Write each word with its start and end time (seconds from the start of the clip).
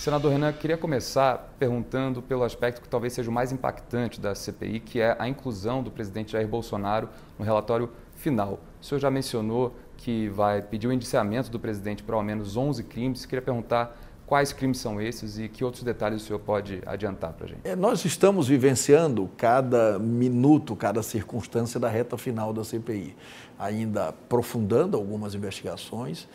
Senador 0.00 0.32
Renan, 0.32 0.50
queria 0.50 0.78
começar 0.78 1.54
perguntando 1.58 2.22
pelo 2.22 2.42
aspecto 2.42 2.80
que 2.80 2.88
talvez 2.88 3.12
seja 3.12 3.28
o 3.28 3.32
mais 3.34 3.52
impactante 3.52 4.18
da 4.18 4.34
CPI, 4.34 4.80
que 4.80 4.98
é 4.98 5.14
a 5.18 5.28
inclusão 5.28 5.82
do 5.82 5.90
presidente 5.90 6.32
Jair 6.32 6.48
Bolsonaro 6.48 7.06
no 7.38 7.44
relatório 7.44 7.90
final. 8.14 8.60
O 8.80 8.84
senhor 8.84 8.98
já 8.98 9.10
mencionou 9.10 9.76
que 9.98 10.30
vai 10.30 10.62
pedir 10.62 10.86
o 10.86 10.92
indiciamento 10.92 11.50
do 11.50 11.60
presidente 11.60 12.02
por 12.02 12.14
ao 12.14 12.22
menos 12.22 12.56
11 12.56 12.82
crimes. 12.84 13.26
Queria 13.26 13.42
perguntar 13.42 13.94
quais 14.26 14.54
crimes 14.54 14.78
são 14.78 14.98
esses 15.02 15.38
e 15.38 15.50
que 15.50 15.62
outros 15.62 15.82
detalhes 15.82 16.22
o 16.22 16.24
senhor 16.24 16.38
pode 16.38 16.80
adiantar 16.86 17.34
para 17.34 17.44
a 17.44 17.48
gente. 17.50 17.60
É, 17.62 17.76
nós 17.76 18.02
estamos 18.06 18.48
vivenciando 18.48 19.28
cada 19.36 19.98
minuto, 19.98 20.74
cada 20.74 21.02
circunstância 21.02 21.78
da 21.78 21.90
reta 21.90 22.16
final 22.16 22.54
da 22.54 22.64
CPI, 22.64 23.14
ainda 23.58 24.08
aprofundando 24.08 24.96
algumas 24.96 25.34
investigações, 25.34 26.26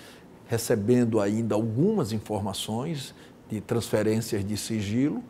recebendo 0.46 1.20
ainda 1.20 1.56
algumas 1.56 2.12
informações 2.12 3.16
de 3.50 3.62
transferências 3.62 4.46
de 4.46 4.58
sigilo 4.58 5.24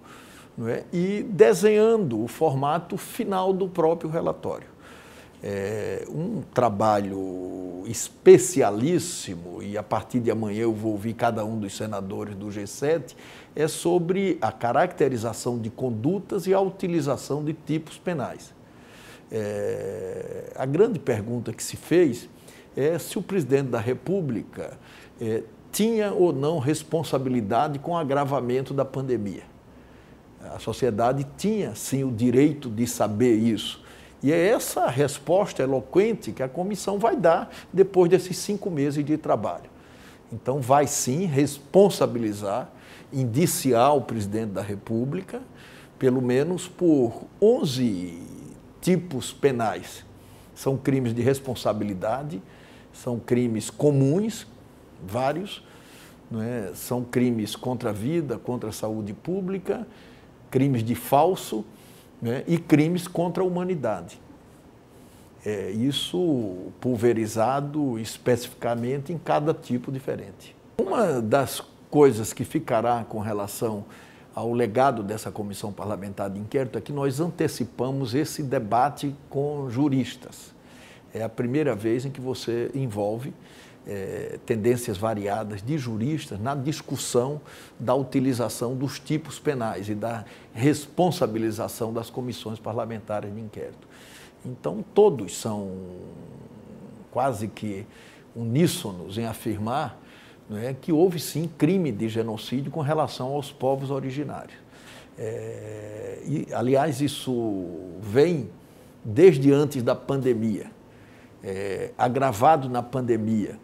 é? 0.68 0.84
e 0.92 1.24
desenhando 1.24 2.24
o 2.24 2.28
formato 2.28 2.98
final 2.98 3.52
do 3.54 3.68
próprio 3.68 4.10
relatório 4.10 4.76
é, 5.46 6.04
um 6.10 6.42
trabalho 6.42 7.84
especialíssimo, 7.86 9.62
e 9.62 9.78
a 9.78 9.84
partir 9.84 10.20
de 10.20 10.32
amanhã 10.32 10.64
eu 10.64 10.74
vou 10.74 10.94
ouvir 10.94 11.14
cada 11.14 11.46
um 11.46 11.60
dos 11.60 11.78
senadores 11.78 12.34
do 12.36 12.48
G7, 12.48 13.16
é 13.56 13.68
sobre 13.68 14.40
a 14.42 14.52
caracterização 14.52 15.60
de 15.60 15.70
condutas 15.70 16.48
e 16.48 16.54
a 16.54 16.60
utilização 16.60 17.44
de 17.44 17.54
tipos 17.54 18.00
penais. 18.00 18.56
É, 19.32 20.52
a 20.56 20.66
grande 20.66 20.98
pergunta 20.98 21.54
que 21.54 21.64
se 21.64 21.78
fez 21.78 22.28
é 22.76 22.98
se 22.98 23.20
o 23.20 23.22
presidente 23.22 23.70
da 23.70 23.80
República 23.80 24.78
é, 25.22 25.44
tinha 25.76 26.14
ou 26.14 26.32
não 26.32 26.58
responsabilidade 26.58 27.80
com 27.80 27.92
o 27.92 27.98
agravamento 27.98 28.74
da 28.74 28.86
pandemia. 28.86 29.44
A 30.56 30.58
sociedade 30.58 31.28
tinha, 31.36 31.76
sim, 31.76 32.06
o 32.06 32.12
direito 32.12 32.70
de 32.70 32.88
saber 32.88 33.36
isso. 33.36 33.84
E 34.24 34.32
é 34.32 34.48
essa 34.48 34.88
resposta 34.88 35.62
eloquente 35.62 36.32
que 36.32 36.42
a 36.42 36.48
comissão 36.48 36.98
vai 36.98 37.18
dar 37.18 37.52
depois 37.74 38.10
desses 38.10 38.38
cinco 38.38 38.72
meses 38.72 39.04
de 39.04 39.18
trabalho. 39.18 39.70
Então, 40.32 40.62
vai 40.62 40.88
sim 40.88 41.26
responsabilizar, 41.26 42.70
indiciar 43.12 43.94
o 43.98 44.02
presidente 44.02 44.52
da 44.52 44.62
República, 44.62 45.42
pelo 46.00 46.22
menos 46.22 46.70
por 46.70 47.26
11 47.42 48.18
tipos 48.80 49.34
penais. 49.34 50.06
São 50.56 50.78
crimes 50.78 51.14
de 51.14 51.22
responsabilidade, 51.22 52.42
são 52.94 53.20
crimes 53.20 53.70
comuns, 53.70 54.48
vários, 55.06 55.64
é? 56.40 56.72
são 56.74 57.04
crimes 57.04 57.56
contra 57.56 57.90
a 57.90 57.94
vida, 57.94 58.38
contra 58.38 58.70
a 58.70 58.74
saúde 58.74 59.14
pública, 59.14 59.88
crimes 60.50 60.84
de 60.84 60.96
falso 60.96 61.66
né, 62.22 62.44
e 62.48 62.58
crimes 62.58 63.08
contra 63.08 63.44
a 63.44 63.46
humanidade. 63.46 64.20
É, 65.46 65.70
isso 65.70 66.72
pulverizado 66.82 68.00
especificamente 68.00 69.14
em 69.14 69.18
cada 69.18 69.54
tipo 69.54 69.92
diferente. 69.92 70.56
Uma 70.80 71.22
das 71.22 71.62
coisas 71.90 72.34
que 72.34 72.44
ficará 72.44 73.04
com 73.04 73.20
relação 73.20 73.86
ao 74.34 74.52
legado 74.52 75.02
dessa 75.02 75.32
comissão 75.32 75.72
parlamentar 75.72 76.30
de 76.30 76.40
inquérito 76.40 76.78
é 76.78 76.82
que 76.82 76.92
nós 76.92 77.20
antecipamos 77.20 78.14
esse 78.14 78.44
debate 78.44 79.16
com 79.30 79.70
juristas. 79.70 80.54
É 81.14 81.24
a 81.24 81.30
primeira 81.30 81.74
vez 81.74 82.06
em 82.06 82.12
que 82.12 82.20
você 82.20 82.70
envolve 82.74 83.34
é, 83.88 84.40
tendências 84.46 84.98
variadas 84.98 85.62
de 85.62 85.78
juristas 85.78 86.40
na 86.40 86.56
discussão 86.56 87.40
da 87.80 87.94
utilização 87.94 88.76
dos 88.76 89.00
tipos 89.00 89.40
penais 89.40 89.90
e 89.90 89.96
da 89.96 90.26
responsabilização 90.54 91.94
das 91.94 92.10
comissões 92.10 92.60
parlamentares 92.60 93.34
de 93.34 93.40
inquérito. 93.40 93.88
Então, 94.44 94.84
todos 94.94 95.38
são 95.38 95.72
quase 97.12 97.48
que 97.48 97.86
uníssonos 98.36 99.18
em 99.18 99.26
afirmar 99.26 100.00
é, 100.52 100.76
que 100.80 100.92
houve 100.92 101.20
sim 101.20 101.50
crime 101.58 101.92
de 101.92 102.10
genocídio 102.10 102.72
com 102.72 102.82
relação 102.82 103.30
aos 103.30 103.52
povos 103.52 103.90
originários. 103.90 104.58
É, 105.18 106.22
e, 106.26 106.54
aliás, 106.54 107.02
isso 107.02 107.66
vem 108.02 108.50
desde 109.04 109.52
antes 109.52 109.82
da 109.82 109.96
pandemia, 109.96 110.70
é, 111.44 111.92
agravado 111.98 112.68
na 112.68 112.84
pandemia 112.84 113.58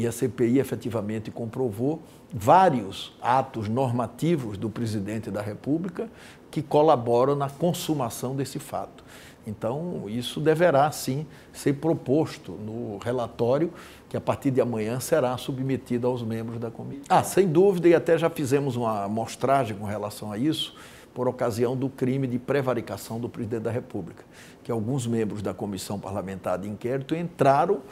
e 0.00 0.06
a 0.06 0.12
CPI 0.12 0.58
efetivamente 0.58 1.30
comprovou 1.30 2.00
vários 2.32 3.12
atos 3.20 3.68
normativos 3.68 4.56
do 4.56 4.70
presidente 4.70 5.30
da 5.30 5.42
República 5.42 6.08
que 6.50 6.62
colaboram 6.62 7.36
na 7.36 7.50
consumação 7.50 8.34
desse 8.34 8.58
fato. 8.58 9.04
Então, 9.46 10.04
isso 10.08 10.40
deverá 10.40 10.90
sim 10.90 11.26
ser 11.52 11.74
proposto 11.74 12.52
no 12.52 12.96
relatório 12.96 13.70
que 14.08 14.16
a 14.16 14.20
partir 14.22 14.50
de 14.50 14.62
amanhã 14.62 14.98
será 15.00 15.36
submetido 15.36 16.06
aos 16.06 16.22
membros 16.22 16.58
da 16.58 16.70
comissão. 16.70 17.04
Ah, 17.06 17.22
sem 17.22 17.46
dúvida, 17.46 17.86
e 17.86 17.94
até 17.94 18.16
já 18.16 18.30
fizemos 18.30 18.76
uma 18.76 19.04
amostragem 19.04 19.76
com 19.76 19.84
relação 19.84 20.32
a 20.32 20.38
isso, 20.38 20.74
por 21.12 21.28
ocasião 21.28 21.76
do 21.76 21.90
crime 21.90 22.26
de 22.26 22.38
prevaricação 22.38 23.20
do 23.20 23.28
presidente 23.28 23.64
da 23.64 23.70
República, 23.70 24.24
que 24.64 24.72
alguns 24.72 25.06
membros 25.06 25.42
da 25.42 25.52
comissão 25.52 26.00
parlamentar 26.00 26.58
de 26.58 26.68
inquérito 26.68 27.14
entraram 27.14 27.82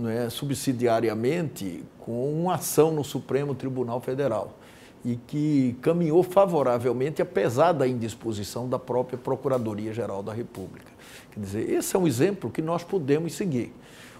né, 0.00 0.30
subsidiariamente 0.30 1.84
com 1.98 2.32
uma 2.32 2.54
ação 2.54 2.90
no 2.90 3.04
Supremo 3.04 3.54
Tribunal 3.54 4.00
Federal 4.00 4.56
e 5.04 5.16
que 5.26 5.76
caminhou 5.80 6.22
favoravelmente, 6.22 7.22
apesar 7.22 7.72
da 7.72 7.86
indisposição 7.86 8.68
da 8.68 8.78
própria 8.78 9.18
Procuradoria-Geral 9.18 10.22
da 10.22 10.32
República. 10.32 10.90
Quer 11.30 11.40
dizer, 11.40 11.70
esse 11.70 11.94
é 11.94 11.98
um 11.98 12.06
exemplo 12.06 12.50
que 12.50 12.60
nós 12.60 12.82
podemos 12.82 13.34
seguir. 13.34 13.72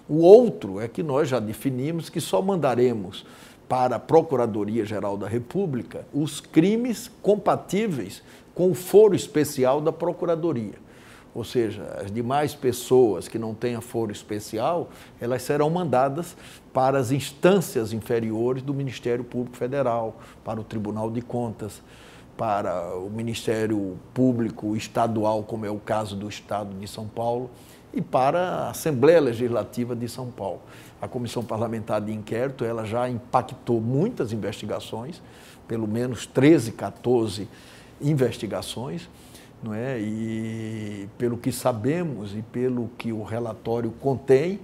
O 0.09 0.19
outro 0.19 0.81
é 0.81 0.89
que 0.89 1.03
nós 1.03 1.29
já 1.29 1.39
definimos 1.39 2.09
que 2.09 2.21
só 2.21 2.41
mandaremos 2.41 3.27
para 3.69 3.97
a 3.97 4.01
Procuradoria-Geral 4.01 5.17
da 5.17 5.29
República 5.29 6.07
os 6.13 6.41
crimes 6.41 7.11
compatíveis 7.23 8.23
com 8.55 8.71
o 8.71 8.75
foro 8.75 9.15
especial 9.15 9.81
da 9.81 9.93
Procuradoria 9.93 10.90
ou 11.35 11.45
seja, 11.45 11.85
as 12.03 12.11
demais 12.11 12.55
pessoas 12.55 13.29
que 13.29 13.39
não 13.39 13.55
tenham 13.55 13.81
foro 13.81 14.11
especial, 14.11 14.91
elas 15.21 15.43
serão 15.43 15.71
mandadas 15.71 16.37
para 16.73 16.99
as 16.99 17.13
instâncias 17.13 17.93
inferiores 17.93 18.63
do 18.63 18.75
Ministério 18.75 19.25
Público 19.25 19.57
Federal, 19.57 20.21
para 20.45 20.61
o 20.61 20.65
Tribunal 20.65 21.11
de 21.11 21.23
Contas, 21.23 21.83
para 22.37 22.97
o 22.97 23.11
Ministério 23.11 23.99
Público 24.15 24.75
Estadual, 24.75 25.43
como 25.43 25.67
é 25.67 25.71
o 25.71 25.79
caso 25.79 26.17
do 26.17 26.29
Estado 26.29 26.75
de 26.79 26.89
São 26.89 27.07
Paulo, 27.07 27.51
e 27.93 28.01
para 28.01 28.41
a 28.41 28.71
Assembleia 28.71 29.21
Legislativa 29.21 29.95
de 29.95 30.09
São 30.09 30.31
Paulo. 30.31 30.63
A 31.01 31.09
Comissão 31.09 31.45
Parlamentar 31.45 32.01
de 32.01 32.13
Inquérito, 32.13 32.65
ela 32.65 32.85
já 32.85 33.09
impactou 33.09 33.81
muitas 33.81 34.33
investigações, 34.33 35.23
pelo 35.69 35.87
menos 35.87 36.27
13, 36.27 36.73
14 36.73 37.49
investigações, 38.01 39.09
não 39.63 39.75
é? 39.75 39.99
E 39.99 41.09
pelo 41.19 41.37
que 41.37 41.53
sabemos 41.53 42.35
e 42.35 42.43
pelo 42.43 42.89
que 42.97 43.13
o 43.13 43.23
relatório 43.23 43.91
contém, 43.91 44.61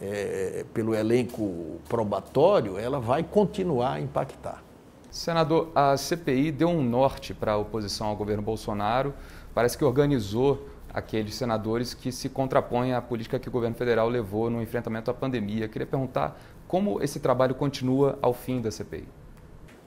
é, 0.00 0.64
pelo 0.74 0.94
elenco 0.94 1.80
probatório, 1.88 2.78
ela 2.78 3.00
vai 3.00 3.22
continuar 3.22 3.94
a 3.94 4.00
impactar. 4.00 4.62
Senador, 5.10 5.70
a 5.74 5.96
CPI 5.96 6.52
deu 6.52 6.68
um 6.68 6.82
norte 6.82 7.32
para 7.32 7.52
a 7.52 7.56
oposição 7.56 8.08
ao 8.08 8.16
governo 8.16 8.42
Bolsonaro, 8.42 9.14
parece 9.54 9.78
que 9.78 9.84
organizou 9.84 10.68
aqueles 10.92 11.34
senadores 11.34 11.94
que 11.94 12.12
se 12.12 12.28
contrapõem 12.28 12.92
à 12.92 13.00
política 13.00 13.38
que 13.38 13.48
o 13.48 13.52
governo 13.52 13.76
federal 13.76 14.08
levou 14.08 14.50
no 14.50 14.62
enfrentamento 14.62 15.10
à 15.10 15.14
pandemia. 15.14 15.68
Queria 15.68 15.86
perguntar 15.86 16.38
como 16.68 17.02
esse 17.02 17.20
trabalho 17.20 17.54
continua 17.54 18.18
ao 18.20 18.32
fim 18.32 18.60
da 18.60 18.70
CPI. 18.70 19.08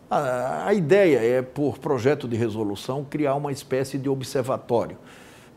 A, 0.10 0.68
a 0.68 0.74
ideia 0.74 1.20
é, 1.20 1.42
por 1.42 1.78
projeto 1.78 2.28
de 2.28 2.36
resolução, 2.36 3.06
criar 3.06 3.36
uma 3.36 3.52
espécie 3.52 3.98
de 3.98 4.10
observatório. 4.10 4.98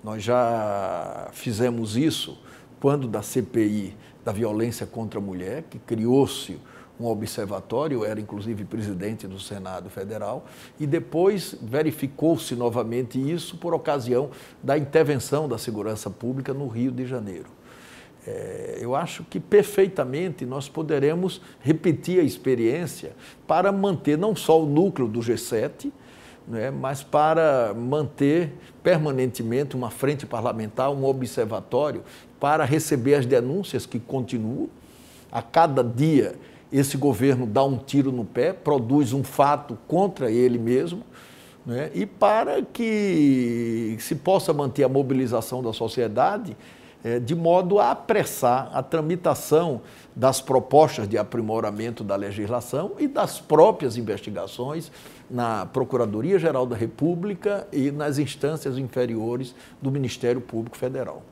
Nós 0.05 0.23
já 0.23 1.29
fizemos 1.33 1.97
isso 1.97 2.39
quando 2.81 3.07
da 3.07 3.23
CPI 3.23 3.97
da 4.25 4.33
violência 4.33 4.87
contra 4.87 5.19
a 5.19 5.23
mulher, 5.23 5.65
que 5.71 5.79
criou-se 5.79 6.59
um 7.01 7.07
observatório, 7.07 8.05
era 8.05 8.21
inclusive 8.21 8.65
presidente 8.65 9.27
do 9.27 9.41
Senado 9.41 9.89
Federal, 9.89 10.45
e 10.79 10.87
depois 10.87 11.57
verificou-se 11.61 12.55
novamente 12.55 13.19
isso 13.19 13.57
por 13.57 13.75
ocasião 13.75 14.31
da 14.63 14.77
intervenção 14.79 15.49
da 15.49 15.59
segurança 15.59 16.11
pública 16.11 16.53
no 16.53 16.69
Rio 16.69 16.93
de 16.93 17.07
Janeiro. 17.07 17.47
É, 18.27 18.79
eu 18.81 18.95
acho 18.95 19.25
que 19.25 19.41
perfeitamente 19.41 20.47
nós 20.47 20.69
poderemos 20.69 21.41
repetir 21.61 22.21
a 22.21 22.23
experiência 22.23 23.13
para 23.47 23.73
manter 23.73 24.17
não 24.17 24.37
só 24.37 24.63
o 24.63 24.67
núcleo 24.67 25.09
do 25.09 25.21
G7, 25.21 25.91
né, 26.47 26.71
mas 26.71 27.03
para 27.03 27.75
manter 27.75 28.53
permanentemente 28.83 29.75
uma 29.77 29.91
frente 29.91 30.27
parlamentar, 30.27 30.91
um 30.91 31.05
observatório, 31.05 32.03
para 32.39 32.65
receber 32.65 33.15
as 33.15 33.27
denúncias 33.27 33.87
que 33.87 33.99
continuam. 33.99 34.69
A 35.31 35.41
cada 35.41 35.83
dia 35.83 36.35
esse 36.73 36.97
governo 36.97 37.47
dá 37.47 37.63
um 37.63 37.77
tiro 37.77 38.11
no 38.11 38.25
pé, 38.25 38.53
produz 38.53 39.13
um 39.13 39.23
fato 39.23 39.77
contra 39.87 40.31
ele 40.31 40.59
mesmo, 40.59 41.03
né? 41.67 41.91
e 41.95 42.07
para 42.07 42.63
que 42.63 43.97
se 44.01 44.15
possa 44.15 44.53
manter 44.53 44.83
a 44.83 44.89
mobilização 44.89 45.63
da 45.63 45.73
sociedade, 45.73 46.57
de 47.25 47.35
modo 47.35 47.81
a 47.81 47.91
apressar 47.91 48.71
a 48.73 48.83
tramitação 48.83 49.81
das 50.15 50.41
propostas 50.41 51.09
de 51.09 51.19
aprimoramento 51.19 52.05
da 52.05 52.15
legislação 52.15 52.93
e 52.99 53.09
das 53.09 53.41
próprias 53.41 53.97
investigações 53.97 54.93
na 55.29 55.67
Procuradoria-Geral 55.67 56.67
da 56.67 56.77
República 56.77 57.67
e 57.73 57.91
nas 57.91 58.19
instâncias 58.19 58.79
inferiores 58.79 59.55
do 59.81 59.91
Ministério 59.91 60.41
Público 60.41 60.77
Federal. 60.77 61.23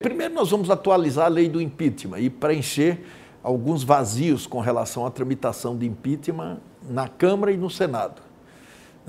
Primeiro, 0.00 0.34
nós 0.34 0.50
vamos 0.50 0.70
atualizar 0.70 1.26
a 1.26 1.28
lei 1.28 1.48
do 1.48 1.60
impeachment 1.60 2.18
e 2.18 2.30
preencher 2.30 3.04
alguns 3.42 3.82
vazios 3.82 4.46
com 4.46 4.60
relação 4.60 5.04
à 5.04 5.10
tramitação 5.10 5.76
de 5.76 5.86
impeachment 5.86 6.58
na 6.88 7.08
Câmara 7.08 7.52
e 7.52 7.56
no 7.56 7.68
Senado. 7.68 8.27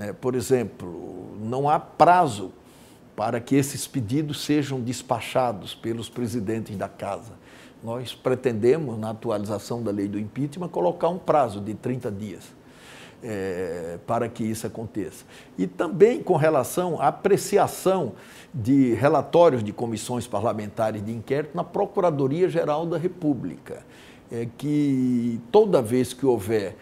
Né? 0.00 0.14
Por 0.14 0.34
exemplo, 0.34 1.36
não 1.38 1.68
há 1.68 1.78
prazo 1.78 2.52
para 3.14 3.38
que 3.38 3.54
esses 3.54 3.86
pedidos 3.86 4.42
sejam 4.42 4.80
despachados 4.80 5.74
pelos 5.74 6.08
presidentes 6.08 6.74
da 6.74 6.88
Casa. 6.88 7.34
Nós 7.84 8.14
pretendemos, 8.14 8.98
na 8.98 9.10
atualização 9.10 9.82
da 9.82 9.90
lei 9.90 10.08
do 10.08 10.18
impeachment, 10.18 10.68
colocar 10.68 11.10
um 11.10 11.18
prazo 11.18 11.60
de 11.60 11.74
30 11.74 12.10
dias 12.12 12.44
é, 13.22 13.98
para 14.06 14.26
que 14.26 14.42
isso 14.42 14.66
aconteça. 14.66 15.26
E 15.58 15.66
também 15.66 16.22
com 16.22 16.36
relação 16.36 16.98
à 16.98 17.08
apreciação 17.08 18.14
de 18.54 18.94
relatórios 18.94 19.62
de 19.62 19.70
comissões 19.70 20.26
parlamentares 20.26 21.04
de 21.04 21.12
inquérito 21.12 21.54
na 21.54 21.62
Procuradoria-Geral 21.62 22.86
da 22.86 22.96
República, 22.96 23.84
é 24.32 24.48
que 24.56 25.38
toda 25.52 25.82
vez 25.82 26.14
que 26.14 26.24
houver 26.24 26.74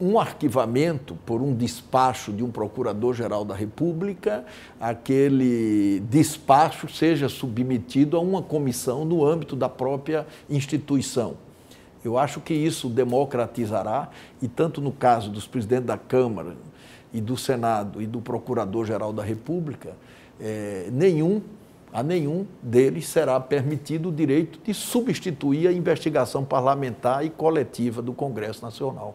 um 0.00 0.18
arquivamento 0.18 1.16
por 1.24 1.40
um 1.40 1.54
despacho 1.54 2.32
de 2.32 2.44
um 2.44 2.50
procurador-geral 2.50 3.44
da 3.44 3.54
República, 3.54 4.44
aquele 4.80 6.00
despacho 6.10 6.88
seja 6.88 7.28
submetido 7.28 8.16
a 8.16 8.20
uma 8.20 8.42
comissão 8.42 9.04
no 9.04 9.24
âmbito 9.24 9.56
da 9.56 9.68
própria 9.68 10.26
instituição. 10.50 11.36
Eu 12.04 12.18
acho 12.18 12.40
que 12.40 12.54
isso 12.54 12.88
democratizará, 12.88 14.10
e 14.40 14.46
tanto 14.46 14.80
no 14.80 14.92
caso 14.92 15.30
dos 15.30 15.46
presidentes 15.46 15.86
da 15.86 15.98
Câmara 15.98 16.56
e 17.12 17.20
do 17.20 17.36
Senado 17.36 18.00
e 18.00 18.06
do 18.06 18.20
Procurador-Geral 18.20 19.12
da 19.12 19.24
República, 19.24 19.96
é, 20.38 20.88
nenhum, 20.92 21.40
a 21.92 22.02
nenhum 22.02 22.46
deles 22.62 23.08
será 23.08 23.40
permitido 23.40 24.10
o 24.10 24.12
direito 24.12 24.60
de 24.62 24.74
substituir 24.74 25.66
a 25.66 25.72
investigação 25.72 26.44
parlamentar 26.44 27.24
e 27.24 27.30
coletiva 27.30 28.02
do 28.02 28.12
Congresso 28.12 28.62
Nacional. 28.62 29.14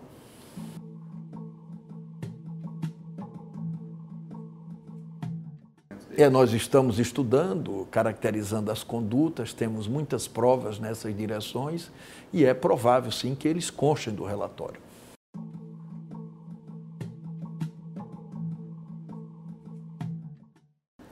É, 6.17 6.29
nós 6.29 6.51
estamos 6.51 6.99
estudando, 6.99 7.87
caracterizando 7.89 8.69
as 8.69 8.83
condutas, 8.83 9.53
temos 9.53 9.87
muitas 9.87 10.27
provas 10.27 10.77
nessas 10.77 11.15
direções 11.15 11.89
e 12.33 12.43
é 12.43 12.53
provável, 12.53 13.11
sim, 13.11 13.33
que 13.33 13.47
eles 13.47 13.69
constem 13.69 14.13
do 14.13 14.25
relatório. 14.25 14.79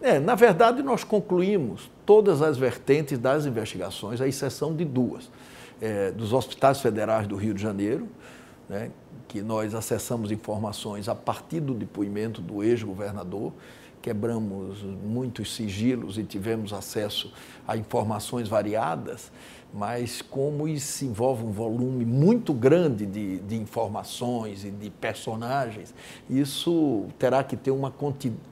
É, 0.02 0.20
na 0.20 0.36
verdade, 0.36 0.82
nós 0.84 1.04
concluímos 1.04 1.90
todas 2.06 2.42
as 2.42 2.58
vertentes 2.58 3.18
das 3.18 3.46
investigações, 3.46 4.20
à 4.20 4.28
exceção 4.28 4.76
de 4.76 4.84
duas. 4.84 5.30
É, 5.82 6.12
dos 6.12 6.34
hospitais 6.34 6.82
federais 6.82 7.26
do 7.26 7.38
Rio 7.38 7.54
de 7.54 7.62
Janeiro, 7.62 8.06
né, 8.68 8.92
que 9.30 9.42
nós 9.42 9.74
acessamos 9.74 10.30
informações 10.30 11.08
a 11.08 11.16
partir 11.16 11.62
do 11.62 11.74
depoimento 11.74 12.42
do 12.42 12.62
ex-governador, 12.62 13.54
quebramos 14.02 14.82
muitos 15.04 15.56
sigilos 15.56 16.18
e 16.18 16.24
tivemos 16.24 16.74
acesso 16.74 17.34
a 17.68 17.78
informações 17.78 18.48
variadas, 18.48 19.32
mas 19.74 20.22
como 20.22 20.68
isso 20.68 21.06
envolve 21.06 21.44
um 21.44 21.52
volume 21.52 22.04
muito 22.04 22.54
grande 22.54 23.06
de, 23.06 23.40
de 23.40 23.56
informações 23.56 24.66
e 24.66 24.72
de 24.72 24.90
personagens, 24.90 25.94
isso 26.30 27.06
terá 27.20 27.44
que 27.44 27.56
ter 27.56 27.72
uma 27.72 27.94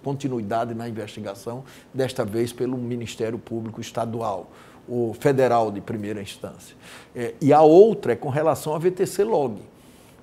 continuidade 0.04 0.74
na 0.74 0.88
investigação, 0.88 1.64
desta 1.94 2.24
vez 2.24 2.54
pelo 2.54 2.78
Ministério 2.78 3.40
Público 3.40 3.82
Estadual 3.82 4.50
o 4.88 5.14
federal 5.14 5.70
de 5.72 5.82
primeira 5.82 6.22
instância. 6.22 6.76
É, 7.14 7.34
e 7.42 7.52
a 7.52 7.62
outra 7.62 8.14
é 8.14 8.16
com 8.16 8.30
relação 8.30 8.74
à 8.74 8.80
VTC 8.80 9.24
Log. 9.24 9.60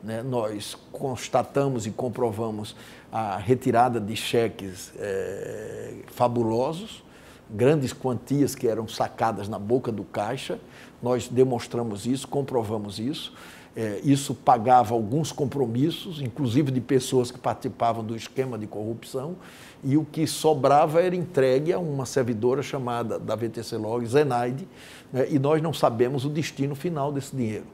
Né? 0.05 0.23
Nós 0.23 0.77
constatamos 0.93 1.87
e 1.87 1.91
comprovamos 1.91 2.77
a 3.11 3.39
retirada 3.39 3.99
de 3.99 4.15
cheques 4.15 4.93
é, 4.99 5.95
fabulosos, 6.09 7.03
grandes 7.49 7.93
quantias 7.93 8.55
que 8.55 8.69
eram 8.69 8.87
sacadas 8.87 9.49
na 9.49 9.59
boca 9.59 9.91
do 9.91 10.05
caixa. 10.05 10.61
Nós 11.03 11.27
demonstramos 11.27 12.05
isso, 12.07 12.29
comprovamos 12.29 12.99
isso. 12.99 13.33
É, 13.77 14.01
isso 14.05 14.35
pagava 14.35 14.95
alguns 14.95 15.33
compromissos, 15.33 16.21
inclusive 16.21 16.71
de 16.71 16.81
pessoas 16.81 17.31
que 17.31 17.39
participavam 17.39 18.05
do 18.05 18.15
esquema 18.15 18.57
de 18.57 18.69
corrupção, 18.69 19.35
e 19.83 19.97
o 19.97 20.05
que 20.05 20.29
sobrava 20.29 21.03
era 21.03 21.17
entregue 21.17 21.73
a 21.73 21.79
uma 21.81 22.07
servidora 22.07 22.63
chamada 22.63 23.19
da 23.19 23.35
VTC 23.35 23.77
Log, 23.77 24.07
Zenaide, 24.07 24.69
né, 25.13 25.27
e 25.29 25.41
nós 25.41 25.61
não 25.61 25.73
sabemos 25.73 26.25
o 26.25 26.29
destino 26.29 26.77
final 26.77 27.11
desse 27.11 27.35
dinheiro 27.35 27.67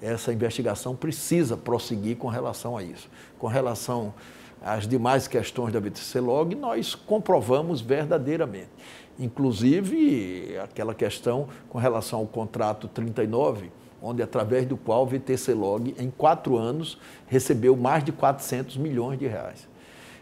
essa 0.00 0.32
investigação 0.32 0.94
precisa 0.94 1.56
prosseguir 1.56 2.16
com 2.16 2.28
relação 2.28 2.76
a 2.76 2.82
isso. 2.82 3.08
Com 3.38 3.46
relação 3.46 4.14
às 4.62 4.86
demais 4.86 5.26
questões 5.28 5.72
da 5.72 5.80
VTC 5.80 6.20
Log, 6.20 6.54
nós 6.54 6.94
comprovamos 6.94 7.80
verdadeiramente. 7.80 8.70
Inclusive, 9.18 10.58
aquela 10.62 10.94
questão 10.94 11.48
com 11.68 11.78
relação 11.78 12.20
ao 12.20 12.26
contrato 12.26 12.86
39, 12.88 13.70
onde 14.02 14.22
através 14.22 14.66
do 14.66 14.76
qual 14.76 15.04
o 15.04 15.06
VTC 15.06 15.54
Log, 15.54 15.94
em 15.98 16.10
quatro 16.10 16.56
anos, 16.56 16.98
recebeu 17.26 17.74
mais 17.76 18.04
de 18.04 18.12
400 18.12 18.76
milhões 18.76 19.18
de 19.18 19.26
reais. 19.26 19.66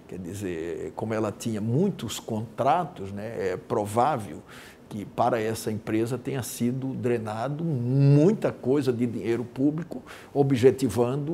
Quer 0.07 0.19
dizer, 0.19 0.93
como 0.95 1.13
ela 1.15 1.33
tinha 1.33 1.61
muitos 1.61 2.21
contratos, 2.21 3.11
né, 3.11 3.53
é 3.53 3.57
provável 3.57 4.43
que 4.95 5.05
para 5.05 5.41
essa 5.43 5.73
empresa 5.73 6.17
tenha 6.17 6.41
sido 6.45 6.95
drenado 6.95 7.65
muita 7.65 8.53
coisa 8.53 8.93
de 8.93 9.05
dinheiro 9.05 9.43
público, 9.43 10.01
objetivando, 10.33 11.33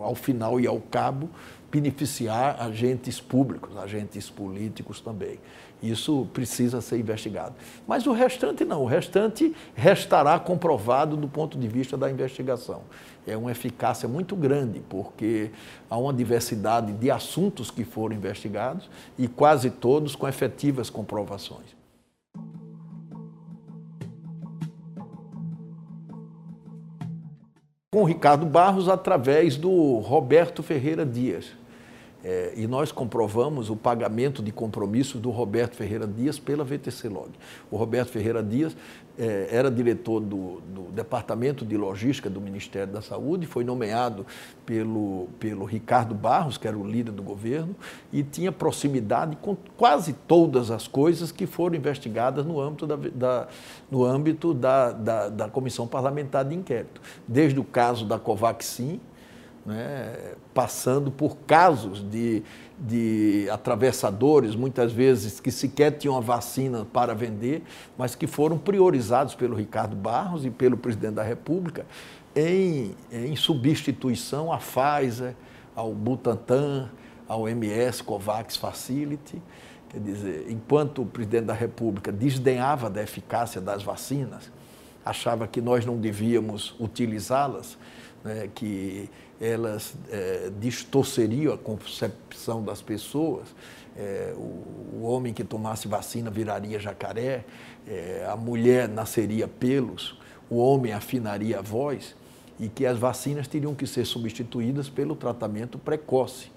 ao 0.00 0.14
final 0.14 0.60
e 0.60 0.68
ao 0.68 0.78
cabo, 0.78 1.28
beneficiar 1.68 2.62
agentes 2.62 3.20
públicos, 3.20 3.76
agentes 3.76 4.30
políticos 4.30 5.00
também. 5.00 5.40
Isso 5.82 6.28
precisa 6.32 6.80
ser 6.80 6.96
investigado. 6.96 7.56
Mas 7.88 8.06
o 8.06 8.12
restante 8.12 8.64
não, 8.64 8.82
o 8.82 8.86
restante 8.86 9.52
restará 9.74 10.38
comprovado 10.38 11.16
do 11.16 11.26
ponto 11.26 11.58
de 11.58 11.66
vista 11.66 11.96
da 11.96 12.08
investigação. 12.08 12.82
É 13.26 13.36
uma 13.36 13.50
eficácia 13.50 14.08
muito 14.08 14.36
grande, 14.36 14.80
porque 14.88 15.50
há 15.90 15.98
uma 15.98 16.14
diversidade 16.14 16.92
de 16.92 17.10
assuntos 17.10 17.68
que 17.68 17.82
foram 17.82 18.14
investigados 18.14 18.88
e 19.18 19.26
quase 19.26 19.70
todos 19.70 20.14
com 20.14 20.28
efetivas 20.28 20.88
comprovações. 20.88 21.81
Com 27.94 28.04
Ricardo 28.04 28.46
Barros 28.46 28.88
através 28.88 29.58
do 29.58 29.98
Roberto 29.98 30.62
Ferreira 30.62 31.04
Dias. 31.04 31.52
É, 32.24 32.52
e 32.56 32.68
nós 32.68 32.92
comprovamos 32.92 33.68
o 33.68 33.74
pagamento 33.74 34.42
de 34.42 34.52
compromissos 34.52 35.20
do 35.20 35.30
Roberto 35.30 35.74
Ferreira 35.74 36.06
Dias 36.06 36.38
pela 36.38 36.62
VTC 36.62 37.08
Log. 37.08 37.30
O 37.68 37.76
Roberto 37.76 38.10
Ferreira 38.10 38.40
Dias 38.42 38.76
é, 39.18 39.48
era 39.50 39.70
diretor 39.70 40.20
do, 40.20 40.60
do, 40.60 40.82
Departamento 40.92 41.64
de 41.64 41.76
Logística 41.76 42.30
do 42.30 42.40
Ministério 42.40 42.92
da 42.92 43.02
Saúde, 43.02 43.46
foi 43.46 43.64
nomeado 43.64 44.26
pelo, 44.64 45.28
pelo 45.40 45.64
Ricardo 45.64 46.14
Barros, 46.14 46.56
que 46.56 46.68
era 46.68 46.78
o 46.78 46.86
líder 46.86 47.12
do 47.12 47.22
governo, 47.22 47.74
e 48.12 48.22
tinha 48.22 48.52
proximidade 48.52 49.36
com 49.36 49.56
quase 49.76 50.12
todas 50.12 50.70
as 50.70 50.86
coisas 50.86 51.32
que 51.32 51.46
foram 51.46 51.74
investigadas 51.74 52.44
no 52.44 52.60
âmbito 52.60 52.86
da, 52.86 52.96
da 52.96 53.48
no 53.90 54.04
âmbito 54.04 54.54
da, 54.54 54.92
da, 54.92 55.28
da 55.28 55.48
Comissão 55.48 55.88
Parlamentar 55.88 56.44
de 56.44 56.54
Inquérito. 56.54 57.00
Desde 57.26 57.58
o 57.58 57.64
caso 57.64 58.06
da 58.06 58.18
Covaxin, 58.18 59.00
né, 59.64 60.34
passando 60.52 61.10
por 61.10 61.36
casos 61.46 62.02
de, 62.08 62.42
de 62.78 63.48
atravessadores, 63.50 64.56
muitas 64.56 64.92
vezes 64.92 65.38
que 65.38 65.50
sequer 65.50 65.92
tinham 65.92 66.16
a 66.16 66.20
vacina 66.20 66.84
para 66.84 67.14
vender, 67.14 67.62
mas 67.96 68.14
que 68.14 68.26
foram 68.26 68.58
priorizados 68.58 69.34
pelo 69.34 69.54
Ricardo 69.56 69.94
Barros 69.94 70.44
e 70.44 70.50
pelo 70.50 70.76
presidente 70.76 71.14
da 71.14 71.22
República 71.22 71.86
em, 72.34 72.94
em 73.10 73.36
substituição 73.36 74.52
à 74.52 74.58
Pfizer, 74.58 75.34
ao 75.74 75.92
Butantan, 75.92 76.90
ao 77.28 77.48
MS 77.48 78.02
Covax 78.02 78.56
Facility. 78.56 79.40
Quer 79.88 80.00
dizer, 80.00 80.46
enquanto 80.48 81.02
o 81.02 81.06
presidente 81.06 81.44
da 81.44 81.54
República 81.54 82.10
desdenhava 82.10 82.88
da 82.88 83.02
eficácia 83.02 83.60
das 83.60 83.82
vacinas, 83.82 84.50
achava 85.04 85.46
que 85.46 85.60
nós 85.60 85.84
não 85.84 85.98
devíamos 85.98 86.74
utilizá-las, 86.80 87.76
né, 88.24 88.48
que 88.54 89.08
elas 89.40 89.94
é, 90.10 90.50
distorceriam 90.60 91.52
a 91.52 91.58
concepção 91.58 92.64
das 92.64 92.80
pessoas. 92.80 93.48
É, 93.96 94.32
o, 94.36 94.40
o, 94.96 95.02
homem 95.02 95.34
que 95.34 95.44
tomasse 95.44 95.88
vacina 95.88 96.30
viraria 96.30 96.78
jacaré, 96.78 97.44
é, 97.86 98.26
a 98.28 98.36
mulher 98.36 98.88
nasceria 98.88 99.46
pelos, 99.46 100.18
o 100.48 100.56
homem 100.56 100.92
afinaria 100.92 101.58
a 101.58 101.62
voz 101.62 102.14
e 102.58 102.68
que 102.68 102.86
as 102.86 102.96
vacinas 102.96 103.48
teriam 103.48 103.74
que 103.74 103.86
ser 103.86 104.04
substituídas 104.04 104.88
pelo 104.88 105.16
tratamento 105.16 105.78
precoce. 105.78 106.50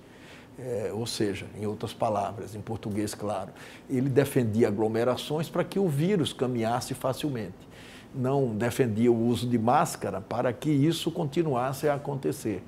É, 0.57 0.91
ou 0.93 1.05
seja, 1.05 1.47
em 1.59 1.65
outras 1.65 1.93
palavras, 1.93 2.55
em 2.55 2.61
português 2.61 3.13
claro, 3.13 3.51
ele 3.89 4.07
defendia 4.07 4.69
aglomerações 4.69 5.49
para 5.49 5.65
que 5.65 5.77
o 5.77 5.89
vírus 5.89 6.31
caminhasse 6.31 6.93
facilmente. 6.93 7.74
Não 8.15 8.55
defendia 8.55 9.11
o 9.11 9.27
uso 9.27 9.47
de 9.47 9.57
máscara 9.57 10.21
para 10.21 10.53
que 10.53 10.69
isso 10.69 11.11
continuasse 11.11 11.87
a 11.89 11.95
acontecer, 11.95 12.63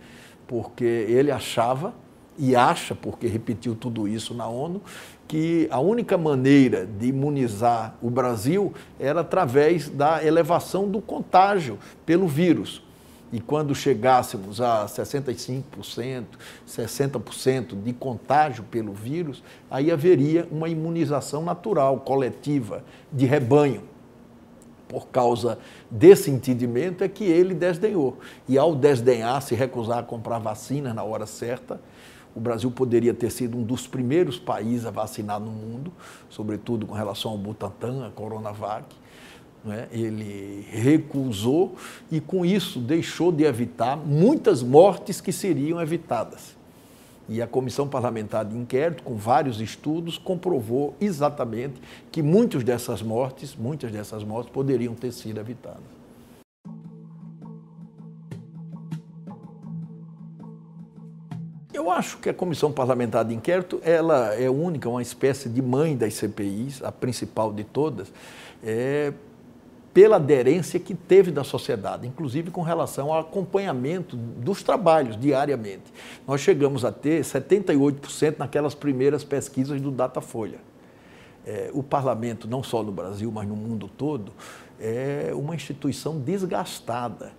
porque 0.45 0.83
ele 0.83 1.31
achava 1.31 1.93
e 2.37 2.55
acha, 2.55 2.93
porque 2.93 3.27
repetiu 3.27 3.75
tudo 3.75 4.07
isso 4.07 4.33
na 4.33 4.47
ONU, 4.47 4.81
que 5.27 5.67
a 5.71 5.79
única 5.79 6.17
maneira 6.17 6.85
de 6.85 7.07
imunizar 7.07 7.95
o 8.01 8.09
Brasil 8.09 8.73
era 8.99 9.21
através 9.21 9.89
da 9.89 10.23
elevação 10.23 10.87
do 10.89 11.01
contágio 11.01 11.77
pelo 12.05 12.27
vírus. 12.27 12.83
E 13.31 13.41
quando 13.41 13.75
chegássemos 13.75 14.61
a 14.61 14.85
65%, 14.85 16.23
60% 16.65 17.83
de 17.83 17.91
contágio 17.91 18.63
pelo 18.63 18.93
vírus, 18.93 19.43
aí 19.69 19.91
haveria 19.91 20.47
uma 20.49 20.69
imunização 20.69 21.43
natural, 21.43 21.99
coletiva, 21.99 22.83
de 23.11 23.25
rebanho. 23.25 23.81
Por 24.87 25.07
causa 25.07 25.59
desse 25.89 26.31
entendimento 26.31 27.03
é 27.03 27.07
que 27.07 27.23
ele 27.23 27.53
desdenhou. 27.53 28.17
E 28.47 28.57
ao 28.57 28.75
desdenhar, 28.75 29.41
se 29.41 29.55
recusar 29.55 29.99
a 29.99 30.03
comprar 30.03 30.39
vacina 30.39 30.93
na 30.93 31.03
hora 31.03 31.25
certa, 31.25 31.79
o 32.35 32.39
Brasil 32.39 32.69
poderia 32.69 33.13
ter 33.13 33.31
sido 33.31 33.57
um 33.57 33.63
dos 33.63 33.87
primeiros 33.87 34.37
países 34.39 34.85
a 34.85 34.91
vacinar 34.91 35.39
no 35.39 35.51
mundo, 35.51 35.91
sobretudo 36.29 36.85
com 36.85 36.93
relação 36.93 37.31
ao 37.31 37.37
Butantan, 37.37 38.05
a 38.05 38.11
Coronavac 38.11 38.95
né? 39.67 39.87
ele 39.91 40.65
recusou 40.71 41.75
e, 42.11 42.19
com 42.19 42.45
isso, 42.45 42.79
deixou 42.79 43.31
de 43.31 43.43
evitar 43.43 43.97
muitas 43.97 44.63
mortes 44.63 45.21
que 45.21 45.31
seriam 45.31 45.81
evitadas. 45.81 46.56
E 47.29 47.41
a 47.41 47.47
Comissão 47.47 47.87
Parlamentar 47.87 48.45
de 48.45 48.55
Inquérito, 48.55 49.03
com 49.03 49.15
vários 49.15 49.59
estudos, 49.59 50.17
comprovou 50.17 50.95
exatamente 50.99 51.75
que 52.11 52.21
muitas 52.21 52.63
dessas 52.63 53.01
mortes, 53.01 53.55
muitas 53.55 53.91
dessas 53.91 54.23
mortes 54.23 54.51
poderiam 54.51 54.95
ter 54.95 55.11
sido 55.11 55.39
evitadas. 55.39 55.97
Eu 61.73 61.91
acho 61.91 62.17
que 62.17 62.29
a 62.29 62.33
Comissão 62.33 62.71
Parlamentar 62.71 63.23
de 63.23 63.35
Inquérito 63.35 63.79
ela 63.83 64.33
é 64.33 64.49
única, 64.49 64.89
uma 64.89 65.01
espécie 65.01 65.47
de 65.47 65.61
mãe 65.61 65.95
das 65.95 66.15
CPIs, 66.15 66.81
a 66.81 66.91
principal 66.91 67.53
de 67.53 67.63
todas, 67.63 68.11
é, 68.63 69.13
pela 69.97 70.17
aderência 70.17 70.79
que 70.79 70.93
teve 70.93 71.31
da 71.31 71.43
sociedade, 71.43 72.05
inclusive 72.05 72.51
com 72.51 72.61
relação 72.61 73.11
ao 73.11 73.19
acompanhamento 73.19 74.15
dos 74.15 74.61
trabalhos 74.61 75.19
diariamente. 75.19 75.91
Nós 76.27 76.39
chegamos 76.39 76.85
a 76.85 76.91
ter 76.91 77.23
78% 77.23 78.35
naquelas 78.37 78.75
primeiras 78.75 79.23
pesquisas 79.23 79.81
do 79.81 79.89
Datafolha. 79.89 80.59
É, 81.43 81.71
o 81.73 81.81
parlamento, 81.81 82.47
não 82.47 82.61
só 82.61 82.83
no 82.83 82.91
Brasil, 82.91 83.31
mas 83.31 83.47
no 83.47 83.55
mundo 83.55 83.87
todo, 83.87 84.31
é 84.79 85.31
uma 85.33 85.55
instituição 85.55 86.19
desgastada, 86.19 87.31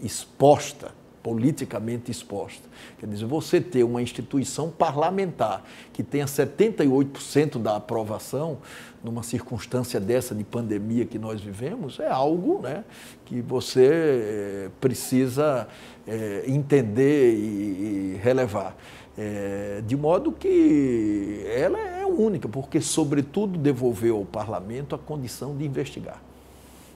exposta 0.00 0.90
politicamente 1.22 2.10
exposta. 2.10 2.62
Quer 2.98 3.06
dizer, 3.06 3.26
você 3.26 3.60
ter 3.60 3.84
uma 3.84 4.00
instituição 4.00 4.70
parlamentar 4.70 5.62
que 5.92 6.02
tenha 6.02 6.24
78% 6.24 7.58
da 7.58 7.76
aprovação 7.76 8.58
numa 9.04 9.22
circunstância 9.22 9.98
dessa 10.00 10.34
de 10.34 10.44
pandemia 10.44 11.04
que 11.04 11.18
nós 11.18 11.40
vivemos 11.40 11.98
é 12.00 12.08
algo 12.08 12.60
né, 12.62 12.84
que 13.24 13.40
você 13.40 13.86
eh, 13.86 14.70
precisa 14.80 15.68
é, 16.06 16.44
entender 16.46 17.34
e, 17.34 18.14
e 18.14 18.20
relevar. 18.22 18.76
É, 19.18 19.82
de 19.86 19.96
modo 19.96 20.32
que 20.32 21.44
ela 21.46 21.78
é 21.78 22.06
única, 22.06 22.48
porque, 22.48 22.80
sobretudo, 22.80 23.58
devolveu 23.58 24.16
ao 24.16 24.24
parlamento 24.24 24.94
a 24.94 24.98
condição 24.98 25.56
de 25.56 25.64
investigar. 25.64 26.22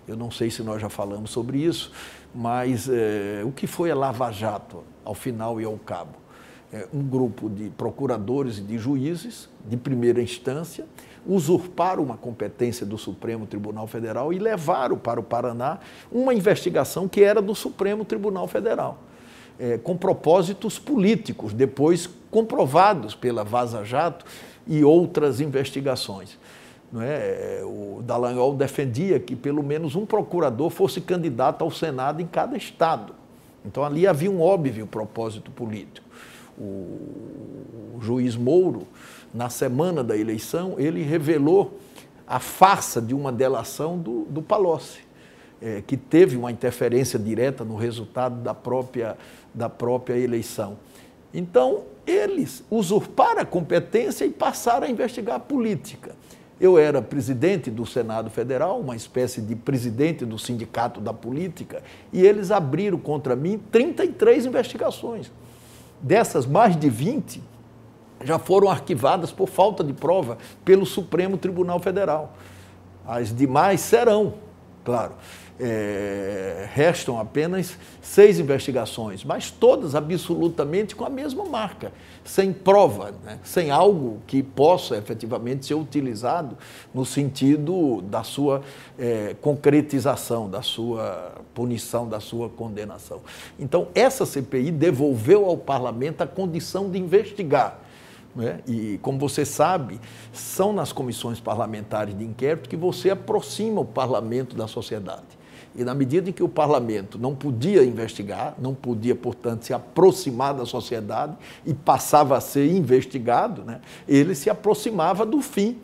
Eu 0.06 0.16
não 0.16 0.30
sei 0.30 0.50
se 0.50 0.62
nós 0.62 0.80
já 0.80 0.88
falamos 0.88 1.30
sobre 1.30 1.58
isso, 1.58 1.92
mas 2.34 2.88
é, 2.88 3.42
o 3.44 3.52
que 3.52 3.66
foi 3.66 3.90
a 3.90 3.94
Lava 3.94 4.30
Jato, 4.32 4.82
ao 5.04 5.14
final 5.14 5.60
e 5.60 5.64
ao 5.64 5.78
cabo? 5.78 6.16
É, 6.72 6.88
um 6.92 7.02
grupo 7.02 7.48
de 7.48 7.70
procuradores 7.70 8.58
e 8.58 8.62
de 8.62 8.76
juízes 8.76 9.48
de 9.64 9.76
primeira 9.76 10.20
instância 10.20 10.84
usurparam 11.26 12.02
uma 12.02 12.16
competência 12.16 12.84
do 12.84 12.98
Supremo 12.98 13.46
Tribunal 13.46 13.86
Federal 13.86 14.32
e 14.32 14.38
levaram 14.38 14.98
para 14.98 15.20
o 15.20 15.22
Paraná 15.22 15.78
uma 16.10 16.34
investigação 16.34 17.08
que 17.08 17.22
era 17.22 17.40
do 17.40 17.54
Supremo 17.54 18.04
Tribunal 18.04 18.46
Federal, 18.48 18.98
é, 19.58 19.78
com 19.78 19.96
propósitos 19.96 20.78
políticos, 20.78 21.52
depois 21.52 22.08
comprovados 22.30 23.14
pela 23.14 23.44
Vaza 23.44 23.84
Jato 23.84 24.26
e 24.66 24.82
outras 24.82 25.40
investigações. 25.40 26.36
Não 26.94 27.02
é? 27.02 27.60
O 27.64 28.00
Dallagnol 28.02 28.54
defendia 28.54 29.18
que 29.18 29.34
pelo 29.34 29.64
menos 29.64 29.96
um 29.96 30.06
procurador 30.06 30.70
fosse 30.70 31.00
candidato 31.00 31.62
ao 31.62 31.70
Senado 31.72 32.22
em 32.22 32.26
cada 32.26 32.56
estado. 32.56 33.12
Então 33.64 33.82
ali 33.82 34.06
havia 34.06 34.30
um 34.30 34.40
óbvio 34.40 34.86
propósito 34.86 35.50
político. 35.50 36.06
O, 36.56 37.98
juiz 38.00 38.36
Mouro, 38.36 38.86
na 39.32 39.50
semana 39.50 40.04
da 40.04 40.16
eleição, 40.16 40.76
ele 40.78 41.02
revelou 41.02 41.80
a 42.28 42.38
farsa 42.38 43.02
de 43.02 43.12
uma 43.12 43.32
delação 43.32 43.98
do, 43.98 44.24
do 44.26 44.40
Palocci, 44.40 45.00
é, 45.60 45.82
que 45.84 45.96
teve 45.96 46.36
uma 46.36 46.52
interferência 46.52 47.18
direta 47.18 47.64
no 47.64 47.74
resultado 47.74 48.36
da 48.40 48.54
própria, 48.54 49.16
da 49.52 49.68
própria 49.68 50.16
eleição. 50.16 50.76
Então, 51.32 51.82
eles 52.06 52.62
usurparam 52.70 53.40
a 53.40 53.44
competência 53.44 54.24
e 54.24 54.30
passaram 54.30 54.86
a 54.86 54.90
investigar 54.90 55.36
a 55.36 55.40
política. 55.40 56.14
Eu 56.61 56.78
era 56.78 57.02
presidente 57.02 57.70
do 57.70 57.84
Senado 57.84 58.30
Federal, 58.30 58.80
uma 58.80 58.94
espécie 58.94 59.40
de 59.40 59.56
presidente 59.56 60.25
do 60.25 60.38
Sindicato 60.38 61.00
da 61.00 61.12
Política, 61.12 61.82
e 62.12 62.25
eles 62.25 62.50
abriram 62.50 62.99
contra 62.99 63.34
mim 63.34 63.61
33 63.70 64.46
investigações. 64.46 65.32
Dessas, 66.00 66.46
mais 66.46 66.76
de 66.76 66.88
20 66.88 67.42
já 68.23 68.38
foram 68.38 68.70
arquivadas 68.70 69.32
por 69.32 69.49
falta 69.49 69.82
de 69.82 69.92
prova 69.92 70.38
pelo 70.64 70.87
Supremo 70.87 71.37
Tribunal 71.37 71.80
Federal. 71.80 72.37
As 73.06 73.34
demais 73.34 73.80
serão, 73.80 74.34
claro 74.84 75.14
é, 75.58 76.68
restam 76.73 77.18
apenas 77.18 77.78
seis 78.02 78.38
investigações, 78.38 79.25
mas 79.25 79.50
todas 79.50 79.94
absolutamente 79.94 80.96
com 80.96 81.04
a 81.04 81.11
mesma 81.11 81.44
marca, 81.44 81.92
sem 82.25 82.52
prova, 82.52 83.14
né? 83.25 83.38
sem 83.44 83.70
algo 83.70 84.20
que 84.26 84.42
possa 84.42 84.96
efetivamente 84.96 85.66
ser 85.66 85.75
utilizado 85.75 86.56
no 86.92 87.04
sentido 87.04 88.02
da 88.02 88.25
sua 88.25 88.62
é, 88.99 89.37
concretização, 89.40 90.50
da 90.50 90.62
sua 90.62 91.34
punição, 91.54 92.08
da 92.08 92.18
sua 92.18 92.49
condenação. 92.49 93.20
Então, 93.58 93.88
essa 93.94 94.26
CPI 94.26 94.73
devolveu 94.73 95.46
ao 95.46 95.56
parlamento 95.56 96.23
a 96.23 96.26
condição 96.26 96.90
de 96.90 96.99
investigar. 96.99 97.80
Né? 98.34 98.61
E, 98.66 98.99
como 99.00 99.18
você 99.18 99.44
sabe, 99.44 100.00
são 100.32 100.73
nas 100.73 100.92
comissões 100.92 101.38
parlamentares 101.38 102.16
de 102.16 102.25
inquérito 102.25 102.68
que 102.68 102.76
você 102.76 103.11
aproxima 103.11 103.80
o 103.80 103.84
parlamento 103.84 104.56
da 104.56 104.66
sociedade. 104.66 105.43
E 105.76 105.82
na 105.82 105.94
medida 105.94 106.30
em 106.30 106.32
que 106.32 106.42
o 106.42 106.48
parlamento 106.48 107.18
não 107.18 107.34
podia 107.34 107.82
investigar, 107.82 108.54
não 108.58 108.74
podia, 108.74 109.14
portanto, 109.14 109.64
se 109.64 109.72
aproximar 109.72 110.54
da 110.54 110.64
sociedade 110.64 111.36
e 111.66 111.74
passava 111.74 112.36
a 112.36 112.40
ser 112.40 112.70
investigado, 112.70 113.64
né, 113.64 113.80
ele 114.06 114.34
se 114.34 114.48
aproximava 114.48 115.26
do 115.26 115.42
fim. 115.42 115.76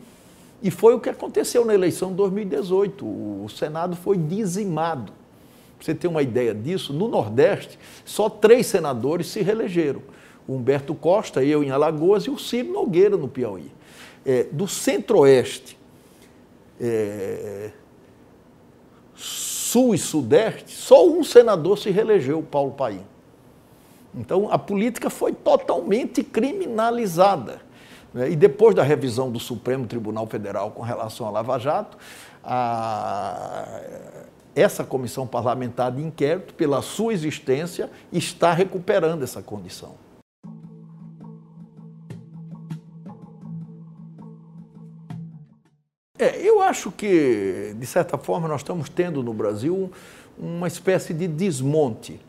E 0.63 0.71
foi 0.71 0.93
o 0.93 0.99
que 0.99 1.09
aconteceu 1.09 1.65
na 1.65 1.73
eleição 1.73 2.11
de 2.11 2.15
2018. 2.15 3.05
O 3.05 3.47
Senado 3.49 3.95
foi 3.95 4.17
dizimado. 4.17 5.11
Para 5.77 5.85
você 5.85 5.95
ter 5.95 6.07
uma 6.07 6.21
ideia 6.21 6.53
disso, 6.53 6.93
no 6.93 7.07
Nordeste, 7.07 7.77
só 8.05 8.29
três 8.29 8.67
senadores 8.67 9.27
se 9.27 9.41
reelegeram. 9.41 10.01
O 10.47 10.53
Humberto 10.53 10.93
Costa, 10.93 11.43
eu 11.43 11.63
em 11.63 11.71
Alagoas, 11.71 12.25
e 12.25 12.29
o 12.29 12.37
Ciro 12.37 12.71
Nogueira 12.71 13.17
no 13.17 13.27
Piauí. 13.27 13.71
É, 14.23 14.43
do 14.51 14.67
Centro-Oeste, 14.67 15.77
é, 16.79 17.71
Sul 19.71 19.95
e 19.95 19.97
Sudeste, 19.97 20.69
só 20.69 21.07
um 21.07 21.23
senador 21.23 21.77
se 21.77 21.89
reelegeu, 21.91 22.43
Paulo 22.43 22.71
Paim. 22.71 23.05
Então, 24.13 24.51
a 24.51 24.59
política 24.59 25.09
foi 25.09 25.31
totalmente 25.31 26.21
criminalizada. 26.25 27.61
Né? 28.13 28.31
E 28.31 28.35
depois 28.35 28.75
da 28.75 28.83
revisão 28.83 29.31
do 29.31 29.39
Supremo 29.39 29.87
Tribunal 29.87 30.27
Federal 30.27 30.71
com 30.71 30.81
relação 30.81 31.25
à 31.25 31.29
Lava 31.29 31.57
Jato, 31.57 31.97
a, 32.43 33.79
essa 34.53 34.83
comissão 34.83 35.25
parlamentar 35.25 35.89
de 35.93 36.01
inquérito, 36.01 36.53
pela 36.53 36.81
sua 36.81 37.13
existência, 37.13 37.89
está 38.11 38.51
recuperando 38.51 39.23
essa 39.23 39.41
condição. 39.41 39.95
Eu 46.61 46.67
acho 46.67 46.91
que, 46.91 47.75
de 47.77 47.85
certa 47.87 48.17
forma, 48.17 48.47
nós 48.47 48.61
estamos 48.61 48.87
tendo 48.87 49.23
no 49.23 49.33
Brasil 49.33 49.91
uma 50.37 50.67
espécie 50.67 51.13
de 51.13 51.27
desmonte 51.27 52.19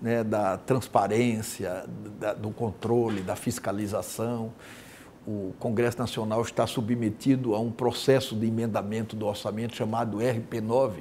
né, 0.00 0.22
da 0.22 0.56
transparência, 0.56 1.84
da, 2.18 2.32
do 2.32 2.50
controle, 2.50 3.20
da 3.20 3.34
fiscalização. 3.34 4.52
O 5.26 5.52
Congresso 5.58 5.98
Nacional 5.98 6.40
está 6.42 6.66
submetido 6.66 7.54
a 7.54 7.60
um 7.60 7.70
processo 7.70 8.36
de 8.36 8.46
emendamento 8.46 9.16
do 9.16 9.26
orçamento 9.26 9.74
chamado 9.74 10.18
RP9, 10.18 11.00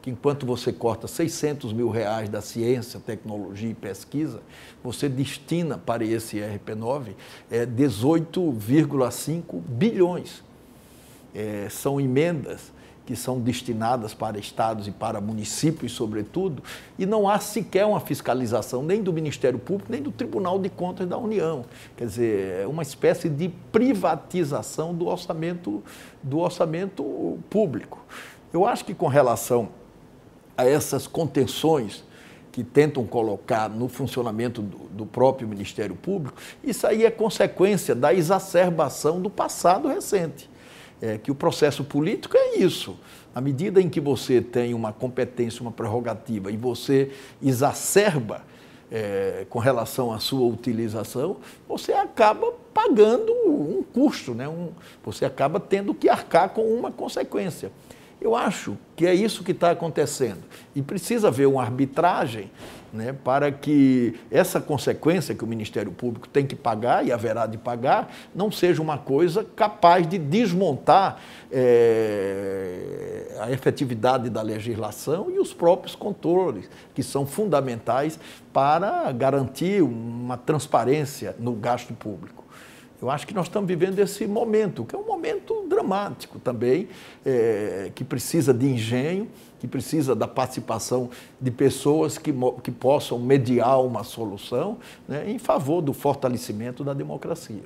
que 0.00 0.10
enquanto 0.10 0.46
você 0.46 0.72
corta 0.72 1.08
600 1.08 1.72
mil 1.72 1.90
reais 1.90 2.28
da 2.28 2.40
ciência, 2.40 3.00
tecnologia 3.00 3.70
e 3.70 3.74
pesquisa, 3.74 4.40
você 4.82 5.08
destina 5.08 5.76
para 5.76 6.04
esse 6.04 6.38
RP9 6.38 7.14
é, 7.50 7.66
18,5 7.66 9.60
bilhões 9.60 10.47
é, 11.34 11.68
são 11.70 12.00
emendas 12.00 12.72
que 13.08 13.16
são 13.16 13.40
destinadas 13.40 14.12
para 14.12 14.38
estados 14.38 14.86
e 14.86 14.90
para 14.90 15.18
municípios, 15.18 15.92
sobretudo, 15.92 16.62
e 16.98 17.06
não 17.06 17.26
há 17.26 17.38
sequer 17.38 17.86
uma 17.86 18.00
fiscalização 18.00 18.82
nem 18.82 19.02
do 19.02 19.14
Ministério 19.14 19.58
Público, 19.58 19.90
nem 19.90 20.02
do 20.02 20.12
Tribunal 20.12 20.58
de 20.58 20.68
Contas 20.68 21.08
da 21.08 21.16
União. 21.16 21.64
Quer 21.96 22.04
dizer, 22.04 22.60
é 22.64 22.66
uma 22.66 22.82
espécie 22.82 23.30
de 23.30 23.48
privatização 23.72 24.94
do 24.94 25.06
orçamento, 25.06 25.82
do 26.22 26.40
orçamento 26.40 27.38
público. 27.48 28.04
Eu 28.52 28.66
acho 28.66 28.84
que 28.84 28.92
com 28.92 29.06
relação 29.06 29.70
a 30.54 30.66
essas 30.66 31.06
contenções 31.06 32.04
que 32.52 32.62
tentam 32.62 33.06
colocar 33.06 33.70
no 33.70 33.88
funcionamento 33.88 34.60
do, 34.60 34.78
do, 34.90 35.06
próprio 35.06 35.48
Ministério 35.48 35.96
Público, 35.96 36.36
isso 36.62 36.86
aí 36.86 37.06
é 37.06 37.10
consequência 37.10 37.94
da 37.94 38.12
exacerbação 38.12 39.18
do 39.18 39.30
passado 39.30 39.88
recente 39.88 40.50
é, 41.00 41.18
que 41.18 41.30
o 41.30 41.34
processo 41.34 41.84
político 41.84 42.36
é 42.36 42.56
isso. 42.56 42.98
À 43.34 43.40
medida 43.40 43.80
em 43.80 43.88
que 43.88 44.00
você 44.00 44.40
tem 44.40 44.74
uma 44.74 44.92
competência, 44.92 45.62
uma 45.62 45.70
prerrogativa 45.70 46.50
e 46.50 46.56
você 46.56 47.10
exacerba 47.42 48.42
é, 48.90 49.46
com 49.48 49.58
relação 49.58 50.12
à 50.12 50.18
sua 50.18 50.46
utilização, 50.46 51.36
você 51.68 51.92
acaba 51.92 52.52
pagando 52.72 53.32
um 53.32 53.82
custo, 53.82 54.34
né? 54.34 54.48
Um, 54.48 54.70
você 55.04 55.24
acaba 55.24 55.60
tendo 55.60 55.94
que 55.94 56.08
arcar 56.08 56.50
com 56.50 56.62
uma 56.62 56.90
consequência. 56.90 57.70
Eu 58.20 58.34
acho 58.34 58.76
que 58.96 59.06
é 59.06 59.14
isso 59.14 59.44
que 59.44 59.52
está 59.52 59.70
acontecendo. 59.70 60.42
E 60.74 60.82
precisa 60.82 61.28
haver 61.28 61.46
uma 61.46 61.62
arbitragem 61.62 62.50
né, 62.92 63.12
para 63.12 63.52
que 63.52 64.18
essa 64.30 64.60
consequência 64.60 65.34
que 65.34 65.44
o 65.44 65.46
Ministério 65.46 65.92
Público 65.92 66.28
tem 66.28 66.46
que 66.46 66.56
pagar 66.56 67.06
e 67.06 67.12
haverá 67.12 67.46
de 67.46 67.58
pagar 67.58 68.12
não 68.34 68.50
seja 68.50 68.80
uma 68.82 68.98
coisa 68.98 69.44
capaz 69.44 70.06
de 70.06 70.18
desmontar 70.18 71.20
é, 71.52 73.36
a 73.40 73.52
efetividade 73.52 74.30
da 74.30 74.42
legislação 74.42 75.30
e 75.30 75.38
os 75.38 75.52
próprios 75.52 75.94
controles, 75.94 76.68
que 76.94 77.02
são 77.02 77.26
fundamentais 77.26 78.18
para 78.52 79.12
garantir 79.12 79.82
uma 79.82 80.36
transparência 80.36 81.36
no 81.38 81.52
gasto 81.52 81.94
público. 81.94 82.47
Eu 83.00 83.08
acho 83.10 83.26
que 83.26 83.34
nós 83.34 83.46
estamos 83.46 83.68
vivendo 83.68 83.98
esse 84.00 84.26
momento, 84.26 84.84
que 84.84 84.94
é 84.94 84.98
um 84.98 85.06
momento 85.06 85.64
dramático 85.68 86.40
também, 86.40 86.88
é, 87.24 87.92
que 87.94 88.02
precisa 88.02 88.52
de 88.52 88.66
engenho, 88.66 89.28
que 89.60 89.68
precisa 89.68 90.16
da 90.16 90.26
participação 90.26 91.08
de 91.40 91.50
pessoas 91.50 92.18
que, 92.18 92.34
que 92.62 92.72
possam 92.72 93.18
mediar 93.18 93.80
uma 93.84 94.02
solução 94.02 94.78
né, 95.06 95.30
em 95.30 95.38
favor 95.38 95.80
do 95.80 95.92
fortalecimento 95.92 96.82
da 96.82 96.92
democracia. 96.92 97.62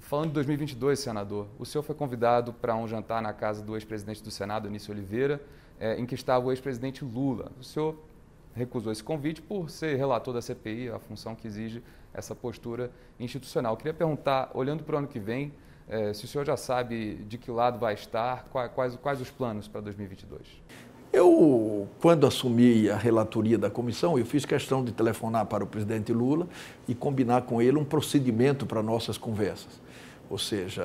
Falando 0.00 0.28
de 0.28 0.34
2022, 0.34 0.98
senador, 0.98 1.46
o 1.58 1.64
senhor 1.64 1.82
foi 1.82 1.94
convidado 1.94 2.52
para 2.52 2.74
um 2.74 2.88
jantar 2.88 3.22
na 3.22 3.32
casa 3.32 3.62
do 3.62 3.76
ex-presidente 3.76 4.22
do 4.22 4.30
Senado, 4.30 4.66
Anísio 4.66 4.92
Oliveira, 4.92 5.40
é, 5.78 6.00
em 6.00 6.06
que 6.06 6.14
estava 6.14 6.46
o 6.46 6.50
ex-presidente 6.50 7.04
Lula. 7.04 7.52
O 7.60 7.62
senhor 7.62 7.94
recusou 8.58 8.92
esse 8.92 9.02
convite 9.02 9.40
por 9.40 9.70
ser 9.70 9.96
relator 9.96 10.34
da 10.34 10.42
CPI, 10.42 10.90
a 10.90 10.98
função 10.98 11.34
que 11.34 11.46
exige 11.46 11.82
essa 12.12 12.34
postura 12.34 12.90
institucional. 13.18 13.72
Eu 13.72 13.76
queria 13.76 13.94
perguntar, 13.94 14.50
olhando 14.52 14.82
para 14.82 14.96
o 14.96 14.98
ano 14.98 15.08
que 15.08 15.18
vem, 15.18 15.52
eh, 15.88 16.12
se 16.12 16.24
o 16.24 16.28
senhor 16.28 16.44
já 16.44 16.56
sabe 16.56 17.14
de 17.28 17.38
que 17.38 17.50
lado 17.50 17.78
vai 17.78 17.94
estar, 17.94 18.48
quais, 18.50 18.96
quais 18.96 19.20
os 19.20 19.30
planos 19.30 19.68
para 19.68 19.80
2022? 19.80 20.42
Eu, 21.10 21.88
quando 22.00 22.26
assumi 22.26 22.90
a 22.90 22.96
relatoria 22.96 23.56
da 23.56 23.70
comissão, 23.70 24.18
eu 24.18 24.26
fiz 24.26 24.44
questão 24.44 24.84
de 24.84 24.92
telefonar 24.92 25.46
para 25.46 25.64
o 25.64 25.66
presidente 25.66 26.12
Lula 26.12 26.46
e 26.86 26.94
combinar 26.94 27.42
com 27.42 27.62
ele 27.62 27.78
um 27.78 27.84
procedimento 27.84 28.66
para 28.66 28.82
nossas 28.82 29.16
conversas. 29.16 29.80
Ou 30.28 30.36
seja, 30.36 30.82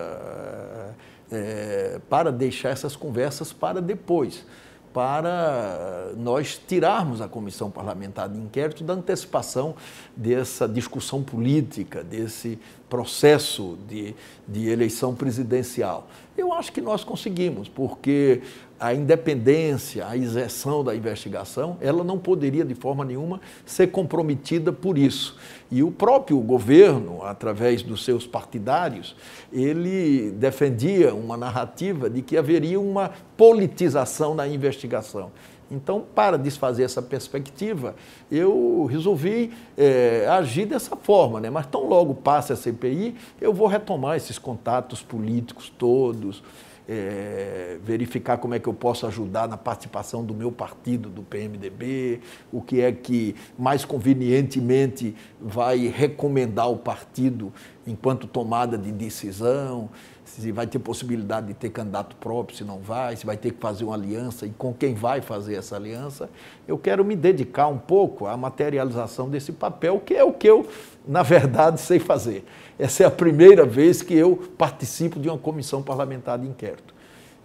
é, 1.30 2.00
para 2.10 2.32
deixar 2.32 2.70
essas 2.70 2.96
conversas 2.96 3.52
para 3.52 3.82
depois 3.82 4.46
para 4.94 6.12
nós 6.16 6.62
tirarmos 6.68 7.20
a 7.20 7.28
comissão 7.28 7.72
parlamentar 7.72 8.30
de 8.30 8.40
inquérito 8.40 8.84
da 8.84 8.94
antecipação 8.94 9.76
dessa 10.16 10.68
discussão 10.68 11.24
política, 11.24 12.04
desse 12.04 12.60
processo 12.88 13.78
de, 13.88 14.16
de 14.48 14.70
eleição 14.70 15.16
presidencial. 15.16 16.08
Eu 16.38 16.54
acho 16.54 16.72
que 16.72 16.80
nós 16.80 17.04
conseguimos, 17.04 17.68
porque 17.68 18.42
a 18.80 18.94
independência, 18.94 20.06
a 20.08 20.16
isenção 20.18 20.84
da 20.84 20.96
investigação, 20.96 21.78
ela 21.80 22.04
não 22.04 22.18
poderia 22.18 22.66
de 22.66 22.76
forma 22.76 23.06
nenhuma 23.06 23.40
ser 23.66 23.88
comprometida 23.88 24.74
por 24.74 24.98
isso. 24.98 25.38
E 25.72 25.82
o 25.82 25.92
próprio 25.92 26.38
governo, 26.40 27.24
através 27.24 27.82
dos 27.82 28.04
seus 28.04 28.28
partidários, 28.28 29.16
ele 29.52 30.32
defendia 30.32 31.14
uma 31.14 31.38
narrativa 31.38 32.10
de 32.10 32.22
que 32.22 32.38
haveria 32.38 32.80
uma 32.80 33.12
politização 33.38 34.36
na 34.36 34.48
investigação. 34.48 35.32
Então, 35.72 36.04
para 36.14 36.38
desfazer 36.38 36.84
essa 36.84 37.02
perspectiva, 37.02 37.96
eu 38.32 38.86
resolvi 38.86 39.52
é, 39.76 40.28
agir 40.30 40.66
dessa 40.66 40.96
forma, 40.96 41.40
né? 41.40 41.50
mas 41.50 41.66
tão 41.66 41.88
logo 41.88 42.14
passe 42.14 42.54
a 42.54 42.56
CPI, 42.56 43.16
eu 43.42 43.54
vou 43.54 43.68
retomar 43.68 44.16
esses 44.16 44.38
contatos 44.38 45.02
políticos 45.02 45.74
todos, 45.76 46.44
é, 46.88 47.78
verificar 47.84 48.38
como 48.38 48.54
é 48.54 48.60
que 48.60 48.68
eu 48.68 48.74
posso 48.74 49.08
ajudar 49.08 49.48
na 49.48 49.58
participação 49.58 50.24
do 50.24 50.34
meu 50.34 50.52
partido, 50.52 51.10
do 51.10 51.24
PMDB, 51.24 52.20
o 52.52 52.62
que 52.62 52.82
é 52.82 52.92
que 52.92 53.36
mais 53.58 53.86
convenientemente 53.86 55.16
vai 55.40 55.88
recomendar 55.88 56.70
o 56.70 56.78
partido 56.78 57.52
enquanto 57.86 58.28
tomada 58.28 58.78
de 58.78 58.92
decisão, 58.92 59.90
se 60.42 60.52
vai 60.52 60.66
ter 60.66 60.80
possibilidade 60.80 61.48
de 61.48 61.54
ter 61.54 61.70
candidato 61.70 62.16
próprio, 62.16 62.58
se 62.58 62.64
não 62.64 62.80
vai, 62.80 63.16
se 63.16 63.24
vai 63.24 63.38
ter 63.38 63.52
que 63.52 63.60
fazer 63.60 63.84
uma 63.84 63.94
aliança 63.94 64.48
e 64.48 64.50
com 64.50 64.74
quem 64.74 64.96
vai 64.96 65.22
fazer 65.22 65.56
essa 65.56 65.76
aliança. 65.76 66.28
Eu 66.68 66.76
quero 66.78 67.06
me 67.06 67.16
dedicar 67.16 67.68
um 67.68 67.78
pouco 67.78 68.26
à 68.26 68.36
materialização 68.36 69.30
desse 69.30 69.52
papel, 69.52 70.00
que 70.00 70.16
é 70.16 70.24
o 70.24 70.34
que 70.34 70.48
eu, 70.48 70.68
na 71.08 71.22
verdade, 71.22 71.80
sei 71.80 72.00
fazer. 72.00 72.44
Essa 72.80 73.04
é 73.04 73.06
a 73.06 73.12
primeira 73.12 73.64
vez 73.64 74.02
que 74.02 74.16
eu 74.16 74.36
participo 74.58 75.20
de 75.20 75.30
uma 75.30 75.38
comissão 75.38 75.84
parlamentar 75.84 76.40
de 76.40 76.48
inquérito. 76.48 76.96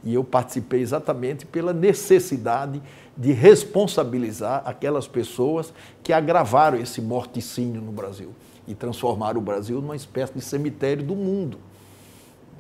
E 0.02 0.14
eu 0.14 0.24
participei 0.24 0.80
exatamente 0.80 1.44
pela 1.44 1.74
necessidade 1.74 2.80
de 3.14 3.32
responsabilizar 3.32 4.62
aquelas 4.64 5.06
pessoas 5.06 5.74
que 6.02 6.12
agravaram 6.12 6.78
esse 6.78 7.02
morticínio 7.02 7.82
no 7.82 7.92
Brasil 7.92 8.30
e 8.66 8.74
transformaram 8.74 9.40
o 9.40 9.42
Brasil 9.42 9.82
numa 9.82 9.96
espécie 9.96 10.32
de 10.32 10.40
cemitério 10.40 11.04
do 11.04 11.14
mundo 11.14 11.58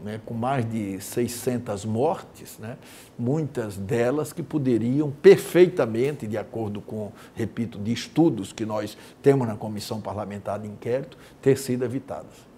né, 0.02 0.20
com 0.24 0.34
mais 0.34 0.68
de 0.68 1.00
600 1.00 1.84
mortes, 1.84 2.58
né, 2.58 2.76
muitas 3.18 3.76
delas 3.76 4.32
que 4.32 4.42
poderiam 4.42 5.10
perfeitamente, 5.10 6.26
de 6.26 6.36
acordo 6.36 6.80
com, 6.80 7.12
repito, 7.34 7.78
de 7.78 7.92
estudos 7.92 8.52
que 8.52 8.64
nós 8.64 8.96
temos 9.22 9.46
na 9.46 9.56
Comissão 9.56 10.00
Parlamentar 10.00 10.58
de 10.58 10.68
Inquérito, 10.68 11.16
ter 11.40 11.56
sido 11.56 11.84
evitadas. 11.84 12.48